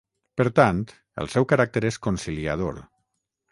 [0.39, 0.79] Per tant,
[1.25, 2.83] el seu caràcter és conciliador.